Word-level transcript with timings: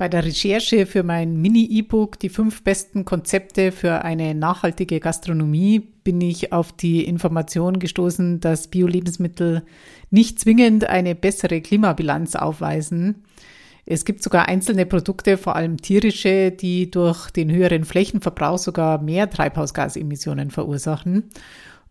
Bei 0.00 0.08
der 0.08 0.24
Recherche 0.24 0.86
für 0.86 1.02
mein 1.02 1.42
Mini-E-Book 1.42 2.18
Die 2.18 2.30
fünf 2.30 2.64
besten 2.64 3.04
Konzepte 3.04 3.70
für 3.70 4.02
eine 4.02 4.34
nachhaltige 4.34 4.98
Gastronomie 4.98 5.80
bin 5.80 6.22
ich 6.22 6.54
auf 6.54 6.72
die 6.72 7.04
Information 7.04 7.78
gestoßen, 7.78 8.40
dass 8.40 8.68
Bio-Lebensmittel 8.68 9.62
nicht 10.08 10.40
zwingend 10.40 10.88
eine 10.88 11.14
bessere 11.14 11.60
Klimabilanz 11.60 12.34
aufweisen. 12.34 13.24
Es 13.84 14.06
gibt 14.06 14.22
sogar 14.22 14.48
einzelne 14.48 14.86
Produkte, 14.86 15.36
vor 15.36 15.54
allem 15.54 15.76
tierische, 15.76 16.50
die 16.50 16.90
durch 16.90 17.30
den 17.30 17.50
höheren 17.50 17.84
Flächenverbrauch 17.84 18.56
sogar 18.56 19.02
mehr 19.02 19.28
Treibhausgasemissionen 19.28 20.50
verursachen. 20.50 21.24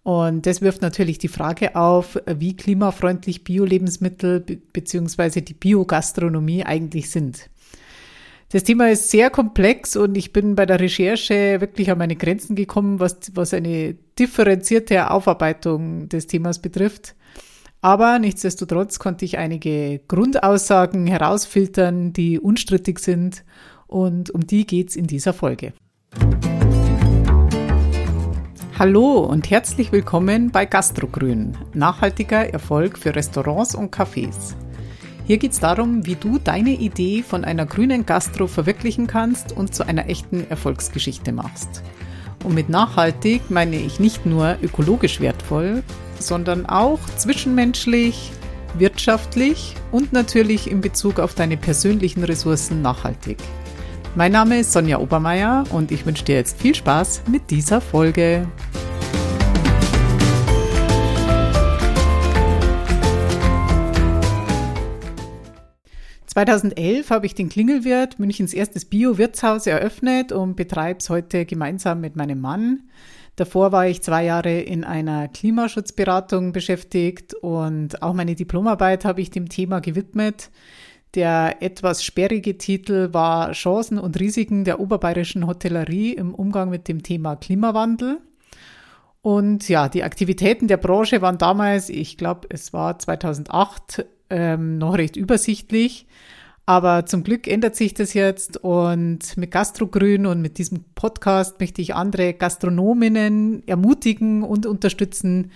Und 0.02 0.48
das 0.48 0.64
wirft 0.64 0.82
natürlich 0.82 1.20
die 1.20 1.28
Frage 1.28 1.76
auf, 1.76 2.18
wie 2.26 2.55
klimafreundlich 2.55 3.44
Bio-Lebensmittel 3.44 4.39
bzw. 4.39 5.41
die 5.41 5.54
Biogastronomie 5.54 6.64
eigentlich 6.64 7.12
sind. 7.12 7.52
Das 8.52 8.63
Thema 8.63 8.89
ist 8.89 9.11
sehr 9.11 9.29
komplex 9.29 9.95
und 9.95 10.17
ich 10.17 10.34
bin 10.34 10.55
bei 10.55 10.66
der 10.66 10.80
Recherche 10.80 11.62
wirklich 11.62 11.91
an 11.91 11.99
meine 11.99 12.16
Grenzen 12.16 12.55
gekommen, 12.55 12.99
was, 12.99 13.17
was 13.35 13.53
eine 13.53 13.94
differenzierte 14.17 15.12
Aufarbeitung 15.12 16.09
des 16.09 16.25
Themas 16.25 16.58
betrifft. 16.58 17.16
Aber 17.81 18.17
nichtsdestotrotz 18.17 18.98
konnte 18.98 19.23
ich 19.23 19.38
einige 19.38 20.02
Grundaussagen 20.08 21.05
herausfiltern, 21.05 22.12
die 22.12 22.39
unstrittig 22.39 22.98
sind 22.98 23.44
und 23.85 24.31
um 24.31 24.48
die 24.48 24.66
geht's 24.66 24.95
in 24.95 25.05
dieser 25.05 25.34
Folge. 25.34 25.73
Hallo 28.80 29.20
und 29.20 29.52
herzlich 29.52 29.91
willkommen 29.91 30.50
bei 30.50 30.66
Gastrogrün, 30.66 31.55
nachhaltiger 31.75 32.52
Erfolg 32.52 32.97
für 32.97 33.16
Restaurants 33.16 33.75
und 33.75 33.95
Cafés. 33.95 34.55
Hier 35.29 35.38
geht 35.38 35.51
es 35.51 35.59
darum, 35.59 36.07
wie 36.07 36.15
du 36.15 36.39
deine 36.39 36.71
Idee 36.71 37.21
von 37.21 37.45
einer 37.45 37.67
grünen 37.67 38.03
Gastro 38.03 38.47
verwirklichen 38.47 39.05
kannst 39.05 39.55
und 39.55 39.75
zu 39.75 39.88
einer 39.88 40.09
echten 40.09 40.49
Erfolgsgeschichte 40.49 41.31
machst. 41.31 41.83
Und 42.44 42.55
mit 42.55 42.67
nachhaltig 42.67 43.52
meine 43.52 43.75
ich 43.75 43.99
nicht 43.99 44.25
nur 44.25 44.58
ökologisch 44.63 45.21
wertvoll, 45.21 45.83
sondern 46.17 46.66
auch 46.66 46.97
zwischenmenschlich, 47.16 48.31
wirtschaftlich 48.80 49.75
und 49.91 50.13
natürlich 50.13 50.67
in 50.67 50.81
Bezug 50.81 51.19
auf 51.19 51.36
deine 51.36 51.58
persönlichen 51.58 52.23
Ressourcen 52.23 52.81
nachhaltig. 52.81 53.38
Mein 54.16 54.31
Name 54.31 54.61
ist 54.61 54.73
Sonja 54.73 54.97
Obermeier 54.97 55.64
und 55.69 55.91
ich 55.91 56.08
wünsche 56.08 56.25
dir 56.25 56.38
jetzt 56.38 56.59
viel 56.59 56.73
Spaß 56.73 57.21
mit 57.31 57.52
dieser 57.52 57.81
Folge. 57.81 58.47
2011 66.45 67.09
habe 67.09 67.26
ich 67.26 67.36
den 67.36 67.50
Klingelwirt, 67.50 68.18
Münchens 68.18 68.54
erstes 68.54 68.86
Bio-Wirtshaus, 68.86 69.68
eröffnet 69.68 70.32
und 70.32 70.56
betreibe 70.56 71.00
es 71.00 71.09
heute 71.09 71.45
gemeinsam 71.45 72.00
mit 72.00 72.16
meinem 72.16 72.40
Mann. 72.40 72.84
Davor 73.36 73.73
war 73.73 73.88
ich 73.88 74.02
zwei 74.04 74.23
Jahre 74.23 74.62
in 74.62 74.86
einer 74.86 75.28
Klimaschutzberatung 75.28 76.54
beschäftigt 76.54 77.34
und 77.34 78.02
auch 78.02 78.14
meine 78.14 78.36
Diplomarbeit 78.36 79.04
habe 79.04 79.20
ich 79.20 79.32
dem 79.32 79.50
Thema 79.50 79.82
gewidmet. 79.82 80.50
Der 81.14 81.62
etwas 81.62 82.06
sperrige 82.06 82.58
Titel 82.58 83.10
war 83.12 83.52
Chancen 83.52 84.00
und 84.00 84.17
Risiken 84.17 84.64
der 84.64 84.80
oberbayerischen 84.80 85.45
Hotellerie 85.45 86.14
im 86.14 86.34
Umgang 86.34 86.70
mit 86.70 86.88
dem 86.88 87.04
Thema 87.04 87.36
Klimawandel. 87.36 88.22
Und 89.22 89.67
ja, 89.67 89.90
die 89.90 90.04
Aktivitäten 90.04 90.70
der 90.70 90.78
Branche 90.78 91.22
waren 91.22 91.38
damals, 91.38 91.90
ich 91.90 92.16
glaube, 92.16 92.48
es 92.50 92.72
war 92.72 92.98
2008, 92.98 94.06
ähm, 94.30 94.77
noch 94.77 94.97
recht 94.97 95.16
übersichtlich. 95.16 96.08
Aber 96.66 97.08
zum 97.08 97.23
Glück 97.23 97.47
ändert 97.47 97.75
sich 97.75 97.95
das 97.95 98.13
jetzt 98.13 98.58
und 98.58 99.38
mit 99.38 99.49
Gastrogrün 99.49 100.27
und 100.27 100.39
mit 100.39 100.59
diesem 100.59 100.83
Podcast 100.94 101.59
möchte 101.59 101.81
ich 101.81 101.95
andere 101.95 102.36
Gastronominnen 102.36 103.67
ermutigen 103.67 104.44
und 104.44 104.67
unterstützen, 104.67 105.52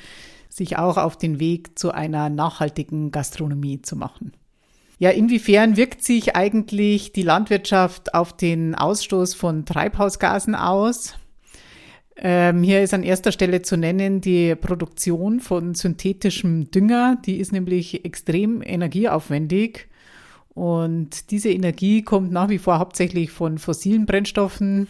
sich 0.49 0.77
auch 0.77 0.97
auf 0.97 1.15
den 1.15 1.39
Weg 1.39 1.77
zu 1.77 1.91
einer 1.91 2.29
nachhaltigen 2.29 3.11
Gastronomie 3.11 3.81
zu 3.83 3.95
machen. 3.95 4.33
Ja, 4.97 5.09
inwiefern 5.11 5.77
wirkt 5.77 6.03
sich 6.03 6.35
eigentlich 6.35 7.13
die 7.13 7.23
Landwirtschaft 7.23 8.13
auf 8.13 8.35
den 8.35 8.73
Ausstoß 8.73 9.33
von 9.35 9.65
Treibhausgasen 9.65 10.55
aus? 10.55 11.15
Ähm, 12.15 12.61
hier 12.61 12.83
ist 12.83 12.93
an 12.93 13.03
erster 13.03 13.31
Stelle 13.31 13.63
zu 13.63 13.75
nennen 13.75 14.21
die 14.21 14.55
Produktion 14.55 15.39
von 15.39 15.73
synthetischem 15.73 16.69
Dünger. 16.69 17.17
Die 17.25 17.37
ist 17.37 17.51
nämlich 17.51 18.05
extrem 18.05 18.61
energieaufwendig. 18.61 19.87
Und 20.53 21.31
diese 21.31 21.49
Energie 21.49 22.03
kommt 22.03 22.31
nach 22.31 22.49
wie 22.49 22.59
vor 22.59 22.77
hauptsächlich 22.77 23.31
von 23.31 23.57
fossilen 23.57 24.05
Brennstoffen. 24.05 24.87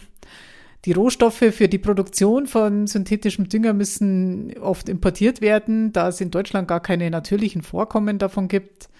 Die 0.84 0.92
Rohstoffe 0.92 1.44
für 1.52 1.68
die 1.68 1.78
Produktion 1.78 2.46
von 2.46 2.86
synthetischem 2.86 3.48
Dünger 3.48 3.72
müssen 3.72 4.54
oft 4.58 4.90
importiert 4.90 5.40
werden, 5.40 5.92
da 5.94 6.08
es 6.08 6.20
in 6.20 6.30
Deutschland 6.30 6.68
gar 6.68 6.80
keine 6.80 7.10
natürlichen 7.10 7.62
Vorkommen 7.62 8.18
davon 8.18 8.48
gibt. 8.48 8.90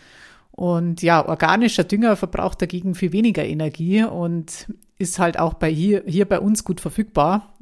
Und 0.50 1.02
ja, 1.02 1.28
organischer 1.28 1.84
Dünger 1.84 2.16
verbraucht 2.16 2.62
dagegen 2.62 2.94
viel 2.94 3.12
weniger 3.12 3.44
Energie 3.44 4.02
und 4.04 4.68
ist 4.98 5.18
halt 5.18 5.38
auch 5.38 5.54
bei 5.54 5.68
hier, 5.68 6.04
hier 6.06 6.24
bei 6.26 6.41
uns 6.41 6.64
gut 6.64 6.80
verfügbar 6.80 7.52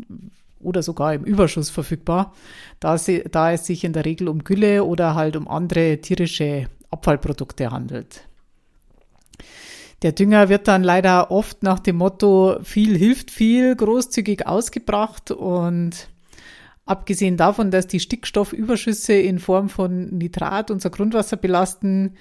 oder 0.63 0.83
sogar 0.83 1.15
im 1.15 1.25
Überschuss 1.25 1.71
verfügbar, 1.71 2.33
da, 2.81 2.99
sie, 2.99 3.23
da 3.31 3.53
es 3.53 3.67
sich 3.67 3.85
in 3.85 3.93
der 3.93 4.05
Regel 4.05 4.29
um 4.29 4.45
Gülle 4.45 4.85
oder 4.85 5.15
halt 5.15 5.37
um 5.37 5.49
andere 5.49 5.99
tierische 5.99 6.69
Abfallprodukte 6.91 7.71
handelt. 7.71 8.27
Der 10.03 10.13
Dünger 10.13 10.49
wird 10.49 10.67
dann 10.67 10.83
leider 10.83 11.31
oft 11.31 11.63
nach 11.63 11.79
dem 11.79 11.97
Motto 11.97 12.59
viel 12.63 12.97
hilft 12.97 13.31
viel 13.31 13.77
großzügig 13.77 14.47
ausgebracht 14.47 15.31
und 15.31 16.09
abgesehen 16.85 17.37
davon, 17.37 17.71
dass 17.71 17.87
die 17.87 18.01
Stickstoffüberschüsse 18.01 19.15
in 19.15 19.39
Form 19.39 19.69
von 19.69 20.07
Nitrat 20.19 20.73
unser 20.73 20.91
Grundwasser 20.91 21.37
belasten, 21.37 22.17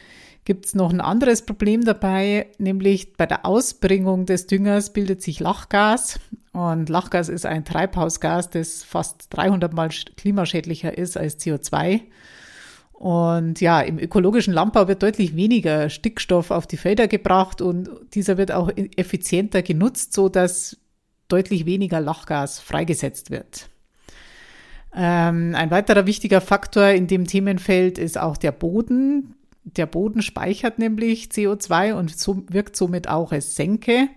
gibt 0.46 0.66
es 0.66 0.75
noch 0.75 0.91
ein 0.91 1.02
anderes 1.02 1.44
Problem 1.46 1.85
dabei, 1.85 2.47
nämlich 2.57 3.13
bei 3.13 3.25
der 3.25 3.46
Ausbringung 3.46 4.25
des 4.25 4.47
Düngers 4.47 4.94
bildet 4.94 5.22
sich 5.22 5.40
Lachgas. 5.40 6.19
Und 6.53 6.90
Lachgas 6.90 7.29
ist 7.29 7.46
ein 7.46 7.63
Treibhausgas, 7.63 8.50
das 8.50 8.84
fast 8.84 9.28
300 9.29 9.74
mal 9.74 9.90
klimaschädlicher 9.90 10.97
ist 10.97 11.16
als 11.18 11.40
CO2. 11.40 12.02
Und 12.94 13.62
ja, 13.62 13.81
im 13.81 13.97
ökologischen 13.97 14.53
Landbau 14.53 14.88
wird 14.88 15.02
deutlich 15.02 15.35
weniger 15.35 15.90
Stickstoff 15.90 16.52
auf 16.52 16.68
die 16.68 16.78
Felder 16.78 17.08
gebracht 17.08 17.62
und 17.62 17.90
dieser 18.13 18.38
wird 18.38 18.52
auch 18.52 18.72
effizienter 18.96 19.63
genutzt, 19.63 20.13
so 20.13 20.29
dass 20.29 20.78
deutlich 21.28 21.66
weniger 21.66 22.00
Lachgas 22.00 22.59
freigesetzt 22.59 23.31
wird. 23.31 23.69
Ähm, 24.94 25.56
ein 25.56 25.72
weiterer 25.72 26.06
wichtiger 26.06 26.41
Faktor 26.41 26.90
in 26.90 27.08
dem 27.08 27.25
Themenfeld 27.25 27.97
ist 27.97 28.19
auch 28.19 28.38
der 28.38 28.52
Boden. 28.52 29.35
Der 29.64 29.86
Boden 29.86 30.22
speichert 30.22 30.80
nämlich 30.80 31.26
CO2 31.26 31.94
und 31.94 32.18
so, 32.18 32.44
wirkt 32.50 32.76
somit 32.76 33.08
auch 33.08 33.32
als 33.32 33.56
Senke. 33.56 34.10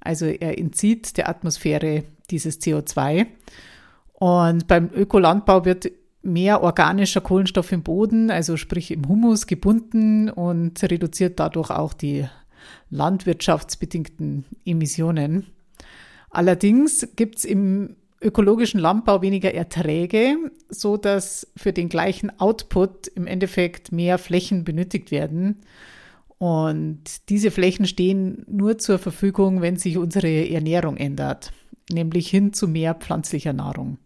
Also 0.00 0.26
er 0.26 0.58
entzieht 0.58 1.16
der 1.16 1.28
Atmosphäre 1.28 2.04
dieses 2.30 2.60
CO2. 2.60 3.26
Und 4.14 4.66
beim 4.66 4.90
Ökolandbau 4.92 5.64
wird 5.64 5.90
mehr 6.22 6.62
organischer 6.62 7.20
Kohlenstoff 7.20 7.72
im 7.72 7.82
Boden, 7.82 8.30
also 8.30 8.56
sprich 8.56 8.90
im 8.90 9.08
Humus, 9.08 9.46
gebunden 9.46 10.28
und 10.28 10.82
reduziert 10.82 11.40
dadurch 11.40 11.70
auch 11.70 11.94
die 11.94 12.26
landwirtschaftsbedingten 12.90 14.44
Emissionen. 14.64 15.46
Allerdings 16.30 17.08
gibt 17.16 17.38
es 17.38 17.44
im 17.44 17.96
ökologischen 18.20 18.80
Landbau 18.80 19.22
weniger 19.22 19.54
Erträge, 19.54 20.36
so 20.68 20.96
dass 20.96 21.50
für 21.56 21.72
den 21.72 21.88
gleichen 21.88 22.38
Output 22.38 23.08
im 23.08 23.26
Endeffekt 23.26 23.92
mehr 23.92 24.18
Flächen 24.18 24.64
benötigt 24.64 25.10
werden. 25.10 25.62
Und 26.38 27.28
diese 27.28 27.50
Flächen 27.50 27.86
stehen 27.86 28.44
nur 28.48 28.78
zur 28.78 28.98
Verfügung, 28.98 29.62
wenn 29.62 29.76
sich 29.76 29.98
unsere 29.98 30.48
Ernährung 30.50 30.96
ändert, 30.96 31.52
nämlich 31.90 32.28
hin 32.28 32.52
zu 32.52 32.68
mehr 32.68 32.94
pflanzlicher 32.94 33.52
Nahrung. 33.52 33.98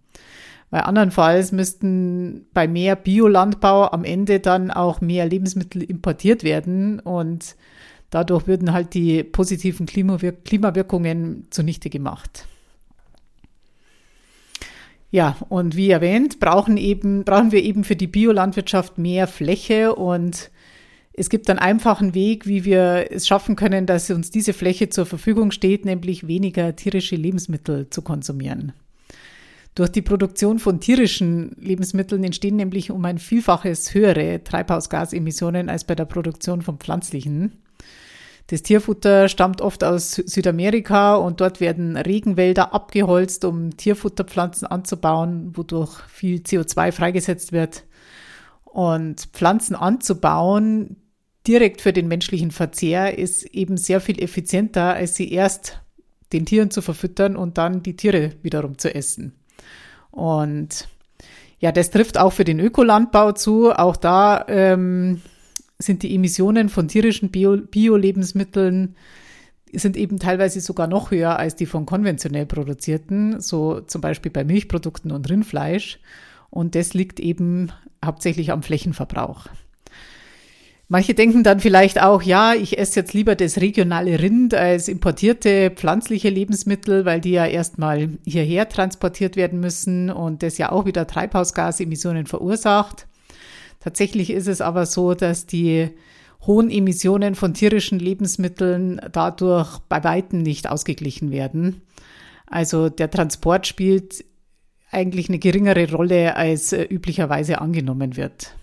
Weil 0.71 0.83
andernfalls 0.83 1.53
müssten 1.53 2.47
bei 2.53 2.67
mehr 2.67 2.97
Biolandbau 2.97 3.93
am 3.93 4.05
Ende 4.05 4.41
dann 4.41 4.71
auch 4.71 5.01
mehr 5.01 5.27
Lebensmittel 5.27 5.83
importiert 5.83 6.43
werden 6.43 6.99
und 6.99 7.55
dadurch 8.11 8.47
würden 8.47 8.73
halt 8.73 8.95
die 8.95 9.23
positiven 9.23 9.87
Klimawirkungen 9.87 11.47
zunichte 11.51 11.91
gemacht. 11.91 12.47
Ja, 15.15 15.37
und 15.49 15.77
wie 15.77 15.91
erwähnt, 15.91 16.41
brauchen 16.41 16.77
eben, 16.77 17.23
brauchen 17.23 17.53
wir 17.53 17.63
eben 17.63 17.85
für 17.85 17.95
die 17.95 18.09
Biolandwirtschaft 18.09 18.99
mehr 18.99 19.29
Fläche 19.29 19.95
und 19.95 20.51
es 21.13 21.31
gibt 21.31 21.49
einen 21.49 21.61
einfachen 21.61 22.17
Weg, 22.17 22.49
wie 22.49 22.65
wir 22.65 23.13
es 23.13 23.29
schaffen 23.29 23.55
können, 23.55 23.87
dass 23.87 24.11
uns 24.11 24.33
diese 24.33 24.53
Fläche 24.53 24.89
zur 24.89 25.07
Verfügung 25.07 25.53
steht, 25.53 25.85
nämlich 25.85 26.27
weniger 26.27 26.75
tierische 26.75 27.15
Lebensmittel 27.15 27.89
zu 27.91 28.03
konsumieren. 28.03 28.73
Durch 29.77 29.91
die 29.91 30.03
Produktion 30.03 30.59
von 30.59 30.81
tierischen 30.81 31.55
Lebensmitteln 31.61 32.25
entstehen 32.25 32.57
nämlich 32.57 32.91
um 32.91 33.05
ein 33.05 33.19
Vielfaches 33.19 33.95
höhere 33.95 34.43
Treibhausgasemissionen 34.43 35.69
als 35.69 35.85
bei 35.85 35.95
der 35.95 36.07
Produktion 36.07 36.61
von 36.61 36.79
pflanzlichen. 36.79 37.53
Das 38.47 38.63
Tierfutter 38.63 39.29
stammt 39.29 39.63
oft 39.63 39.85
aus 39.85 40.13
Südamerika 40.13 41.15
und 41.15 41.41
dort 41.41 41.61
werden 41.61 41.97
Regenwälder 41.97 42.75
abgeholzt, 42.75 43.45
um 43.45 43.77
Tierfutterpflanzen 43.77 44.67
anzubauen, 44.67 45.57
wodurch 45.57 46.01
viel 46.09 46.41
CO2 46.41 46.93
freigesetzt 46.93 47.53
wird. 47.53 47.85
Und 48.65 49.29
Pflanzen 49.33 49.75
anzubauen 49.75 50.97
direkt 51.47 51.81
für 51.81 51.93
den 51.93 52.09
menschlichen 52.09 52.51
Verzehr 52.51 53.19
ist 53.19 53.45
eben 53.45 53.77
sehr 53.77 54.01
viel 54.01 54.23
effizienter, 54.23 54.95
als 54.95 55.15
sie 55.15 55.31
erst 55.33 55.81
den 56.33 56.47
Tieren 56.47 56.71
zu 56.71 56.83
verfüttern 56.83 57.37
und 57.37 57.59
dann 57.59 57.83
die 57.83 57.97
Tiere 57.97 58.33
wiederum 58.43 58.77
zu 58.79 58.95
essen. 58.95 59.35
Und 60.11 60.89
ja, 61.61 61.73
das 61.73 61.91
trifft 61.91 62.19
auch 62.19 62.33
für 62.33 62.45
den 62.45 62.61
Ökolandbau 62.61 63.33
zu. 63.33 63.73
Auch 63.73 63.97
da 63.97 64.45
ähm, 64.49 65.23
sind 65.85 66.03
die 66.03 66.15
Emissionen 66.15 66.69
von 66.69 66.89
tierischen 66.89 67.31
Bio-Lebensmitteln 67.31 68.97
sind 69.73 69.97
eben 69.97 70.19
teilweise 70.19 70.61
sogar 70.61 70.87
noch 70.87 71.11
höher 71.11 71.39
als 71.39 71.57
die 71.57 71.67
von 71.67 71.87
konventionell 71.87 72.47
produzierten, 72.47 73.41
so 73.41 73.81
zum 73.81 74.01
Beispiel 74.01 74.31
bei 74.31 74.45
Milchprodukten 74.45 75.11
und 75.11 75.29
Rindfleisch. 75.29 75.99
Und 76.51 76.75
das 76.75 76.95
liegt 76.95 77.19
eben 77.19 77.73
hauptsächlich 78.05 78.53
am 78.53 78.63
Flächenverbrauch. 78.63 79.49
Manche 80.87 81.15
denken 81.15 81.43
dann 81.43 81.61
vielleicht 81.61 82.01
auch, 82.01 82.23
ja, 82.23 82.53
ich 82.55 82.79
esse 82.79 83.01
jetzt 83.01 83.15
lieber 83.15 83.35
das 83.35 83.61
regionale 83.61 84.21
Rind 84.21 84.55
als 84.55 84.89
importierte 84.89 85.71
pflanzliche 85.71 86.29
Lebensmittel, 86.29 87.07
weil 87.07 87.21
die 87.21 87.33
ja 87.33 87.47
erstmal 87.47 88.11
hierher 88.25 88.69
transportiert 88.69 89.35
werden 89.35 89.61
müssen 89.61 90.11
und 90.11 90.43
das 90.43 90.59
ja 90.59 90.71
auch 90.71 90.85
wieder 90.85 91.07
Treibhausgasemissionen 91.07 92.27
verursacht. 92.27 93.07
Tatsächlich 93.85 94.31
ist 94.31 94.49
es 94.49 94.63
aber 94.63 94.87
so, 94.87 95.13
dass 95.13 95.45
die 95.45 95.91
hohen 96.47 96.71
Emissionen 96.71 97.35
von 97.35 97.53
tierischen 97.53 97.99
Lebensmitteln 97.99 98.99
dadurch 99.13 99.79
bei 99.91 100.03
weitem 100.03 100.41
nicht 100.41 100.71
ausgeglichen 100.71 101.31
werden. 101.31 101.83
Also 102.47 102.89
der 102.89 103.11
Transport 103.11 103.67
spielt 103.67 104.25
eigentlich 104.91 105.29
eine 105.29 105.39
geringere 105.39 105.93
Rolle, 105.93 106.35
als 106.35 106.73
äh, 106.73 106.85
üblicherweise 106.85 107.61
angenommen 107.61 108.17
wird. 108.17 108.55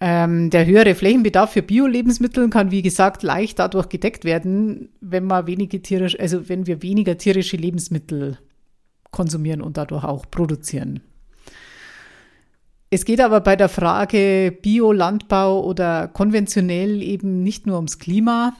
Ähm, 0.00 0.48
der 0.48 0.64
höhere 0.64 0.94
Flächenbedarf 0.94 1.52
für 1.52 1.62
Bio-Lebensmittel 1.62 2.48
kann, 2.48 2.70
wie 2.70 2.80
gesagt, 2.80 3.22
leicht 3.22 3.58
dadurch 3.58 3.90
gedeckt 3.90 4.24
werden, 4.24 4.88
wenn 5.02 5.24
man 5.24 5.46
wenige 5.46 5.82
tierisch, 5.82 6.18
also 6.18 6.48
wenn 6.48 6.66
wir 6.66 6.80
weniger 6.80 7.18
tierische 7.18 7.58
Lebensmittel 7.58 8.38
konsumieren 9.10 9.60
und 9.60 9.76
dadurch 9.76 10.04
auch 10.04 10.24
produzieren. 10.30 11.02
Es 12.94 13.06
geht 13.06 13.22
aber 13.22 13.40
bei 13.40 13.56
der 13.56 13.70
Frage 13.70 14.54
Biolandbau 14.60 15.64
oder 15.64 16.08
konventionell 16.08 17.02
eben 17.02 17.42
nicht 17.42 17.66
nur 17.66 17.76
ums 17.76 17.98
Klima. 17.98 18.52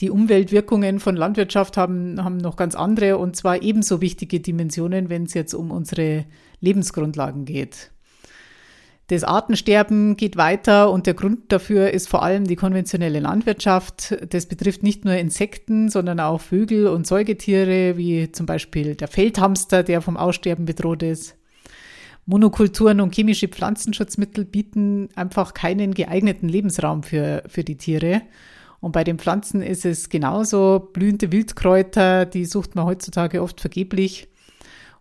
Die 0.00 0.08
Umweltwirkungen 0.08 0.98
von 0.98 1.14
Landwirtschaft 1.14 1.76
haben, 1.76 2.24
haben 2.24 2.38
noch 2.38 2.56
ganz 2.56 2.74
andere 2.74 3.18
und 3.18 3.36
zwar 3.36 3.60
ebenso 3.60 4.00
wichtige 4.00 4.40
Dimensionen, 4.40 5.10
wenn 5.10 5.24
es 5.24 5.34
jetzt 5.34 5.52
um 5.52 5.72
unsere 5.72 6.24
Lebensgrundlagen 6.60 7.44
geht. 7.44 7.90
Das 9.08 9.24
Artensterben 9.24 10.16
geht 10.16 10.38
weiter 10.38 10.90
und 10.90 11.06
der 11.06 11.12
Grund 11.12 11.52
dafür 11.52 11.90
ist 11.90 12.08
vor 12.08 12.22
allem 12.22 12.46
die 12.46 12.56
konventionelle 12.56 13.20
Landwirtschaft. 13.20 14.16
Das 14.30 14.46
betrifft 14.46 14.82
nicht 14.82 15.04
nur 15.04 15.16
Insekten, 15.16 15.90
sondern 15.90 16.18
auch 16.18 16.40
Vögel 16.40 16.86
und 16.86 17.06
Säugetiere, 17.06 17.98
wie 17.98 18.32
zum 18.32 18.46
Beispiel 18.46 18.94
der 18.94 19.08
Feldhamster, 19.08 19.82
der 19.82 20.00
vom 20.00 20.16
Aussterben 20.16 20.64
bedroht 20.64 21.02
ist. 21.02 21.36
Monokulturen 22.26 23.00
und 23.00 23.14
chemische 23.14 23.48
Pflanzenschutzmittel 23.48 24.44
bieten 24.44 25.08
einfach 25.14 25.52
keinen 25.52 25.92
geeigneten 25.92 26.48
Lebensraum 26.48 27.02
für, 27.02 27.42
für 27.46 27.64
die 27.64 27.76
Tiere. 27.76 28.22
Und 28.80 28.92
bei 28.92 29.04
den 29.04 29.18
Pflanzen 29.18 29.62
ist 29.62 29.84
es 29.84 30.08
genauso. 30.08 30.90
Blühende 30.92 31.32
Wildkräuter, 31.32 32.26
die 32.26 32.44
sucht 32.44 32.74
man 32.74 32.86
heutzutage 32.86 33.42
oft 33.42 33.60
vergeblich. 33.60 34.28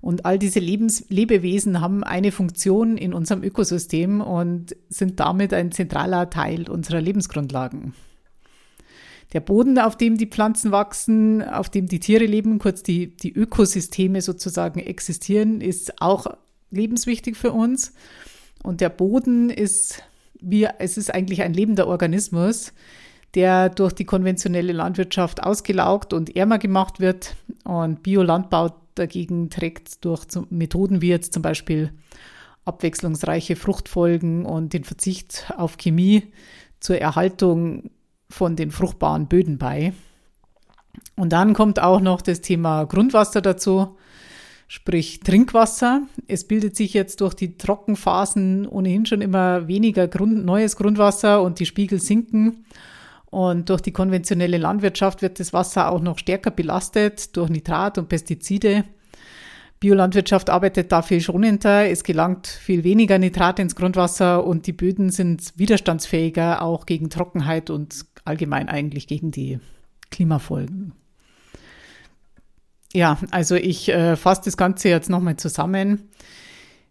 Und 0.02 0.26
all 0.26 0.38
diese 0.38 0.60
Lebens 0.60 1.06
Lebewesen 1.08 1.80
haben 1.80 2.04
eine 2.04 2.34
Funktion 2.34 2.98
in 2.98 3.14
unserem 3.14 3.42
Ökosystem 3.42 4.20
und 4.20 4.76
sind 4.90 5.22
damit 5.22 5.54
ein 5.54 5.72
zentraler 5.72 6.30
Teil 6.30 6.70
unserer 6.70 7.00
Lebensgrundlagen. 7.00 7.94
Der 9.32 9.40
Boden, 9.40 9.80
auf 9.80 9.98
dem 9.98 10.18
die 10.18 10.28
Pflanzen 10.28 10.72
wachsen, 10.72 11.42
auf 11.42 11.70
dem 11.70 11.88
die 11.88 12.02
Tiere 12.02 12.26
leben, 12.26 12.60
kurz 12.60 12.84
die, 12.84 13.16
die 13.16 13.32
Ökosysteme 13.34 14.22
sozusagen 14.22 14.80
existieren, 14.80 15.62
ist 15.62 16.02
auch 16.02 16.28
lebenswichtig 16.74 17.38
für 17.38 17.52
uns. 17.52 17.94
Und 18.64 18.82
der 18.82 18.90
Boden 18.90 19.50
ist 19.50 20.04
wie, 20.42 20.68
es 20.80 20.98
ist 20.98 21.14
eigentlich 21.14 21.42
ein 21.42 21.54
lebender 21.54 21.88
Organismus, 21.88 22.74
der 23.36 23.70
durch 23.70 23.94
die 23.94 24.06
konventionelle 24.06 24.74
Landwirtschaft 24.74 25.42
ausgelaugt 25.42 26.14
und 26.14 26.36
ärmer 26.36 26.60
gemacht 26.60 27.00
wird. 27.00 27.36
Und 27.64 28.04
Biolandbau 28.04 28.76
dagegen 28.96 29.50
trägt 29.50 30.04
durch 30.06 30.26
Methoden 30.50 31.02
wie 31.02 31.10
jetzt 31.10 31.34
zum 31.34 31.42
Beispiel 31.42 31.92
abwechslungsreiche 32.66 33.56
Fruchtfolgen 33.56 34.46
und 34.46 34.74
den 34.74 34.84
Verzicht 34.84 35.52
auf 35.58 35.78
Chemie 35.78 36.24
zur 36.80 37.00
Erhaltung 37.00 37.90
von 38.30 38.56
den 38.56 38.72
fruchtbaren 38.72 39.28
Böden 39.28 39.58
bei. 39.58 39.94
Und 41.16 41.34
dann 41.34 41.54
kommt 41.54 41.82
auch 41.82 42.00
noch 42.00 42.22
das 42.22 42.42
Thema 42.42 42.86
Grundwasser 42.86 43.42
dazu 43.42 43.98
sprich 44.74 45.20
Trinkwasser. 45.20 46.02
Es 46.28 46.48
bildet 46.48 46.76
sich 46.76 46.96
jetzt 46.96 47.22
durch 47.22 47.36
die 47.36 47.58
Trockenphasen 47.58 48.68
ohnehin 48.68 49.06
schon 49.06 49.22
immer 49.22 49.68
weniger 49.68 50.08
Grund, 50.08 50.46
neues 50.46 50.78
Grundwasser 50.78 51.44
und 51.44 51.60
die 51.60 51.68
Spiegel 51.68 52.02
sinken. 52.02 52.66
Und 53.28 53.70
durch 53.70 53.82
die 53.82 53.92
konventionelle 53.92 54.58
Landwirtschaft 54.58 55.22
wird 55.22 55.40
das 55.40 55.54
Wasser 55.54 55.92
auch 55.92 56.02
noch 56.02 56.18
stärker 56.18 56.50
belastet 56.50 57.38
durch 57.38 57.52
Nitrat 57.52 58.00
und 58.00 58.10
Pestizide. 58.10 58.84
Biolandwirtschaft 59.80 60.50
arbeitet 60.50 60.92
da 60.92 61.04
viel 61.04 61.22
schonender. 61.22 61.88
Es 61.88 62.04
gelangt 62.04 62.48
viel 62.48 62.84
weniger 62.84 63.20
Nitrat 63.20 63.60
ins 63.60 63.76
Grundwasser 63.76 64.44
und 64.44 64.66
die 64.66 64.74
Böden 64.74 65.12
sind 65.12 65.54
widerstandsfähiger 65.56 66.64
auch 66.64 66.88
gegen 66.88 67.12
Trockenheit 67.12 67.70
und 67.70 68.08
allgemein 68.26 68.70
eigentlich 68.70 69.06
gegen 69.06 69.30
die 69.30 69.60
Klimafolgen. 70.10 70.94
Ja, 72.96 73.18
also 73.32 73.56
ich 73.56 73.90
äh, 73.90 74.16
fasse 74.16 74.42
das 74.46 74.58
Ganze 74.58 74.90
jetzt 74.90 75.10
nochmal 75.10 75.38
zusammen. 75.38 76.10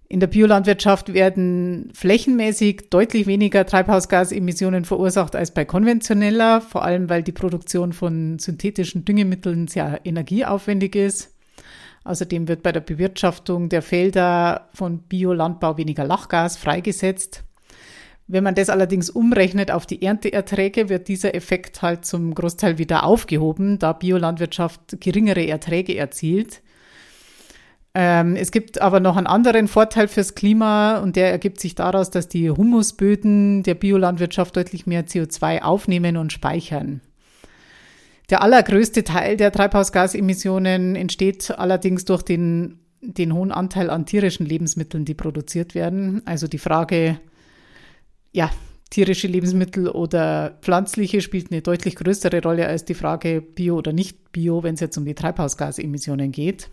In 0.08 0.20
der 0.20 0.26
Biolandwirtschaft 0.26 1.14
werden 1.14 1.90
flächenmäßig 1.94 2.90
deutlich 2.90 3.26
weniger 3.26 3.64
Treibhausgasemissionen 3.64 4.84
verursacht 4.84 5.34
als 5.34 5.54
bei 5.54 5.64
konventioneller, 5.64 6.60
vor 6.60 6.84
allem 6.84 7.08
weil 7.08 7.22
die 7.22 7.32
Produktion 7.32 7.94
von 7.94 8.38
synthetischen 8.38 9.06
Düngemitteln 9.06 9.68
sehr 9.68 10.00
energieaufwendig 10.04 10.96
ist. 10.96 11.34
Außerdem 12.04 12.46
wird 12.48 12.62
bei 12.62 12.72
der 12.72 12.80
Bewirtschaftung 12.80 13.68
der 13.68 13.80
Felder 13.80 14.68
von 14.74 14.98
Biolandbau 14.98 15.78
weniger 15.78 16.04
Lachgas 16.04 16.58
freigesetzt. 16.58 17.44
Wenn 18.28 18.44
man 18.44 18.54
das 18.54 18.70
allerdings 18.70 19.10
umrechnet 19.10 19.70
auf 19.70 19.84
die 19.84 20.02
Ernteerträge, 20.02 20.88
wird 20.88 21.08
dieser 21.08 21.34
Effekt 21.34 21.82
halt 21.82 22.04
zum 22.04 22.34
Großteil 22.34 22.78
wieder 22.78 23.04
aufgehoben, 23.04 23.78
da 23.78 23.92
Biolandwirtschaft 23.92 25.00
geringere 25.00 25.46
Erträge 25.46 25.96
erzielt. 25.96 26.62
Ähm, 27.94 28.36
es 28.36 28.52
gibt 28.52 28.80
aber 28.80 29.00
noch 29.00 29.16
einen 29.16 29.26
anderen 29.26 29.68
Vorteil 29.68 30.08
fürs 30.08 30.34
Klima 30.34 30.98
und 30.98 31.16
der 31.16 31.30
ergibt 31.30 31.60
sich 31.60 31.74
daraus, 31.74 32.10
dass 32.10 32.26
die 32.26 32.50
Humusböden 32.50 33.62
der 33.64 33.74
Biolandwirtschaft 33.74 34.56
deutlich 34.56 34.86
mehr 34.86 35.06
CO2 35.06 35.60
aufnehmen 35.60 36.16
und 36.16 36.32
speichern. 36.32 37.02
Der 38.30 38.40
allergrößte 38.40 39.04
Teil 39.04 39.36
der 39.36 39.52
Treibhausgasemissionen 39.52 40.96
entsteht 40.96 41.50
allerdings 41.50 42.06
durch 42.06 42.22
den, 42.22 42.78
den 43.02 43.34
hohen 43.34 43.52
Anteil 43.52 43.90
an 43.90 44.06
tierischen 44.06 44.46
Lebensmitteln, 44.46 45.04
die 45.04 45.12
produziert 45.12 45.74
werden. 45.74 46.22
Also 46.24 46.46
die 46.46 46.58
Frage, 46.58 47.20
ja, 48.32 48.50
tierische 48.90 49.26
Lebensmittel 49.26 49.88
oder 49.88 50.58
pflanzliche 50.60 51.20
spielt 51.20 51.50
eine 51.50 51.62
deutlich 51.62 51.96
größere 51.96 52.42
Rolle 52.42 52.66
als 52.66 52.84
die 52.84 52.94
Frage 52.94 53.40
Bio 53.40 53.76
oder 53.76 53.92
nicht 53.92 54.32
Bio, 54.32 54.62
wenn 54.62 54.74
es 54.74 54.80
jetzt 54.80 54.98
um 54.98 55.04
die 55.04 55.14
Treibhausgasemissionen 55.14 56.30
geht. 56.32 56.68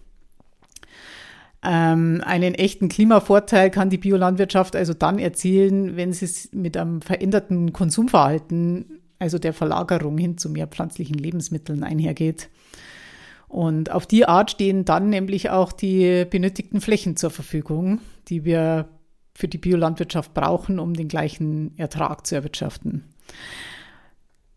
Ähm, 1.61 2.21
einen 2.25 2.55
echten 2.55 2.87
Klimavorteil 2.87 3.69
kann 3.69 3.89
die 3.89 3.97
Biolandwirtschaft 3.97 4.75
also 4.75 4.93
dann 4.93 5.19
erzielen, 5.19 5.97
wenn 5.97 6.13
sie 6.13 6.29
mit 6.53 6.77
einem 6.77 7.01
veränderten 7.01 7.73
Konsumverhalten, 7.73 8.99
also 9.17 9.37
der 9.37 9.53
Verlagerung 9.53 10.17
hin 10.17 10.37
zu 10.37 10.49
mehr 10.49 10.67
pflanzlichen 10.67 11.17
Lebensmitteln 11.17 11.83
einhergeht. 11.83 12.49
Und 13.49 13.91
auf 13.91 14.05
die 14.05 14.25
Art 14.25 14.51
stehen 14.51 14.85
dann 14.85 15.09
nämlich 15.09 15.49
auch 15.49 15.71
die 15.71 16.25
benötigten 16.29 16.81
Flächen 16.81 17.17
zur 17.17 17.31
Verfügung, 17.31 17.99
die 18.29 18.45
wir 18.45 18.87
für 19.39 19.47
die 19.47 19.57
Biolandwirtschaft 19.57 20.33
brauchen, 20.33 20.79
um 20.79 20.93
den 20.93 21.07
gleichen 21.07 21.71
Ertrag 21.77 22.27
zu 22.27 22.35
erwirtschaften. 22.35 23.05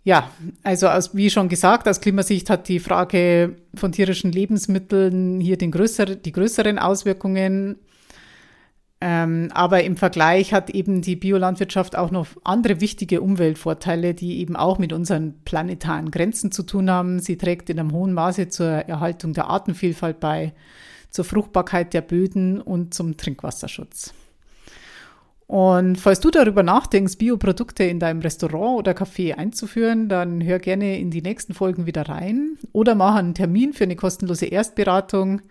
Ja, 0.03 0.29
also 0.65 0.89
aus, 0.89 1.15
wie 1.15 1.31
schon 1.31 1.49
gesagt, 1.49 1.87
aus 1.87 2.01
Klimasicht 2.01 2.51
hat 2.51 2.69
die 2.69 2.81
Frage 2.81 3.55
von 3.77 3.93
tierischen 3.93 4.33
Lebensmitteln 4.33 5.41
hier 5.41 5.57
den 5.57 5.71
größer, 5.71 6.17
die 6.17 6.33
größeren 6.33 6.81
Auswirkungen. 6.81 7.77
Ähm, 9.01 9.51
aber 9.55 9.85
im 9.85 9.97
Vergleich 9.97 10.53
hat 10.53 10.71
eben 10.71 11.01
die 11.01 11.15
Biolandwirtschaft 11.15 11.97
auch 11.97 12.11
noch 12.11 12.27
andere 12.43 12.81
wichtige 12.81 13.21
Umweltvorteile, 13.21 14.15
die 14.15 14.41
eben 14.41 14.57
auch 14.57 14.79
mit 14.79 14.93
unseren 14.93 15.35
planetaren 15.45 16.11
Grenzen 16.11 16.51
zu 16.51 16.65
tun 16.65 16.91
haben. 16.91 17.21
Sie 17.21 17.37
trägt 17.37 17.71
in 17.71 17.79
einem 17.79 17.93
hohen 17.93 18.15
Maße 18.15 18.49
zur 18.49 18.67
Erhaltung 18.67 19.33
der 19.33 19.47
Artenvielfalt 19.47 20.19
bei, 20.19 20.55
zur 21.11 21.25
Fruchtbarkeit 21.25 21.95
der 21.95 22.01
Böden 22.01 22.61
und 22.61 22.95
zum 22.95 23.17
Trinkwasserschutz. 23.17 24.13
Und 25.53 25.97
falls 25.97 26.21
du 26.21 26.31
darüber 26.31 26.63
nachdenkst, 26.63 27.19
Bioprodukte 27.19 27.85
in 27.85 28.01
deinem 28.01 28.23
Restaurant 28.23 28.79
oder 28.79 28.93
Café 28.93 29.35
einzuführen, 29.35 30.09
dann 30.09 30.43
hör 30.43 30.59
gerne 30.59 30.99
in 30.99 31.11
die 31.11 31.21
nächsten 31.21 31.53
Folgen 31.53 31.85
wieder 31.85 32.09
rein 32.09 32.57
oder 32.73 32.95
mach 32.95 33.17
einen 33.17 33.35
Termin 33.35 33.75
für 33.75 33.85
eine 33.85 33.95
kostenlose 33.95 34.47
Erstberatung. 34.47 35.43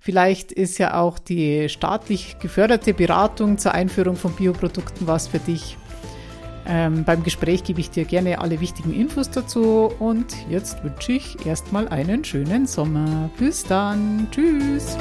Vielleicht 0.00 0.52
ist 0.52 0.76
ja 0.76 1.00
auch 1.00 1.18
die 1.18 1.70
staatlich 1.70 2.38
geförderte 2.40 2.92
Beratung 2.92 3.56
zur 3.56 3.72
Einführung 3.72 4.16
von 4.16 4.34
Bioprodukten 4.34 5.06
was 5.06 5.28
für 5.28 5.38
dich. 5.38 5.78
Ähm, 6.66 7.04
beim 7.04 7.22
Gespräch 7.22 7.64
gebe 7.64 7.80
ich 7.80 7.88
dir 7.88 8.04
gerne 8.04 8.42
alle 8.42 8.60
wichtigen 8.60 8.92
Infos 8.92 9.30
dazu 9.30 9.90
und 9.98 10.26
jetzt 10.50 10.84
wünsche 10.84 11.12
ich 11.12 11.46
erstmal 11.46 11.88
einen 11.88 12.22
schönen 12.22 12.66
Sommer. 12.66 13.30
Bis 13.38 13.64
dann. 13.64 14.28
Tschüss. 14.30 14.98